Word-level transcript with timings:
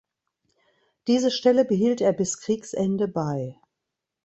Diese 1.05 1.29
Stelle 1.29 1.63
behielt 1.63 2.01
er 2.01 2.11
bis 2.11 2.39
Kriegsende 2.39 3.07
bei. 3.07 3.59